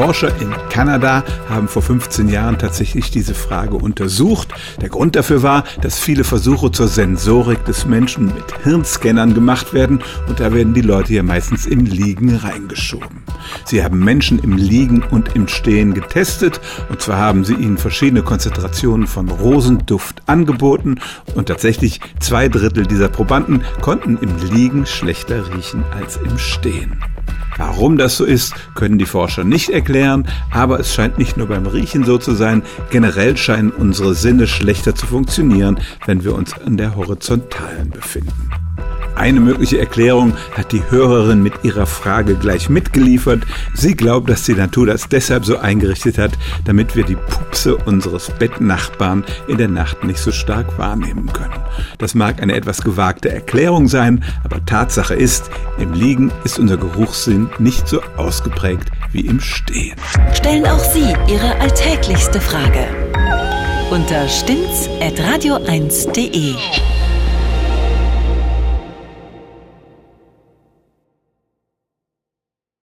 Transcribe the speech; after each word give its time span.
Forscher 0.00 0.34
in 0.40 0.50
Kanada 0.70 1.22
haben 1.50 1.68
vor 1.68 1.82
15 1.82 2.30
Jahren 2.30 2.56
tatsächlich 2.56 3.10
diese 3.10 3.34
Frage 3.34 3.76
untersucht. 3.76 4.48
Der 4.80 4.88
Grund 4.88 5.14
dafür 5.14 5.42
war, 5.42 5.64
dass 5.82 5.98
viele 5.98 6.24
Versuche 6.24 6.72
zur 6.72 6.88
Sensorik 6.88 7.66
des 7.66 7.84
Menschen 7.84 8.28
mit 8.28 8.64
Hirnscannern 8.64 9.34
gemacht 9.34 9.74
werden 9.74 10.02
und 10.26 10.40
da 10.40 10.54
werden 10.54 10.72
die 10.72 10.80
Leute 10.80 11.12
ja 11.12 11.22
meistens 11.22 11.66
im 11.66 11.84
Liegen 11.84 12.34
reingeschoben. 12.34 13.24
Sie 13.66 13.84
haben 13.84 13.98
Menschen 13.98 14.38
im 14.38 14.56
Liegen 14.56 15.02
und 15.02 15.36
im 15.36 15.48
Stehen 15.48 15.92
getestet 15.92 16.62
und 16.88 17.02
zwar 17.02 17.18
haben 17.18 17.44
sie 17.44 17.54
ihnen 17.54 17.76
verschiedene 17.76 18.22
Konzentrationen 18.22 19.06
von 19.06 19.28
Rosenduft 19.28 20.22
angeboten 20.24 20.98
und 21.34 21.48
tatsächlich 21.48 22.00
zwei 22.20 22.48
Drittel 22.48 22.86
dieser 22.86 23.10
Probanden 23.10 23.64
konnten 23.82 24.16
im 24.16 24.34
Liegen 24.50 24.86
schlechter 24.86 25.54
riechen 25.54 25.84
als 25.94 26.16
im 26.16 26.38
Stehen. 26.38 27.02
Warum 27.56 27.98
das 27.98 28.16
so 28.16 28.24
ist, 28.24 28.54
können 28.74 28.98
die 28.98 29.06
Forscher 29.06 29.44
nicht 29.44 29.70
erklären, 29.70 30.26
aber 30.50 30.80
es 30.80 30.94
scheint 30.94 31.18
nicht 31.18 31.36
nur 31.36 31.48
beim 31.48 31.66
Riechen 31.66 32.04
so 32.04 32.18
zu 32.18 32.32
sein, 32.32 32.62
generell 32.90 33.36
scheinen 33.36 33.70
unsere 33.70 34.14
Sinne 34.14 34.46
schlechter 34.46 34.94
zu 34.94 35.06
funktionieren, 35.06 35.78
wenn 36.06 36.24
wir 36.24 36.34
uns 36.34 36.54
an 36.54 36.76
der 36.76 36.96
Horizontalen 36.96 37.90
befinden. 37.90 38.59
Eine 39.20 39.40
mögliche 39.40 39.78
Erklärung 39.78 40.32
hat 40.56 40.72
die 40.72 40.82
Hörerin 40.88 41.42
mit 41.42 41.52
ihrer 41.62 41.84
Frage 41.84 42.36
gleich 42.36 42.70
mitgeliefert. 42.70 43.42
Sie 43.74 43.94
glaubt, 43.94 44.30
dass 44.30 44.44
die 44.44 44.54
Natur 44.54 44.86
das 44.86 45.10
deshalb 45.10 45.44
so 45.44 45.58
eingerichtet 45.58 46.16
hat, 46.16 46.30
damit 46.64 46.96
wir 46.96 47.04
die 47.04 47.16
Pupse 47.16 47.76
unseres 47.76 48.30
Bettnachbarn 48.38 49.26
in 49.46 49.58
der 49.58 49.68
Nacht 49.68 50.04
nicht 50.04 50.20
so 50.20 50.32
stark 50.32 50.78
wahrnehmen 50.78 51.30
können. 51.34 51.52
Das 51.98 52.14
mag 52.14 52.40
eine 52.40 52.54
etwas 52.54 52.80
gewagte 52.80 53.30
Erklärung 53.30 53.88
sein, 53.88 54.24
aber 54.42 54.64
Tatsache 54.64 55.16
ist, 55.16 55.50
im 55.78 55.92
Liegen 55.92 56.32
ist 56.44 56.58
unser 56.58 56.78
Geruchssinn 56.78 57.50
nicht 57.58 57.88
so 57.88 58.00
ausgeprägt 58.16 58.90
wie 59.12 59.26
im 59.26 59.38
Stehen. 59.38 59.98
Stellen 60.32 60.64
auch 60.64 60.78
Sie 60.78 61.14
Ihre 61.30 61.60
alltäglichste 61.60 62.40
Frage 62.40 62.86
unter 63.90 64.26
stimmtz.radio1.de. 64.28 66.54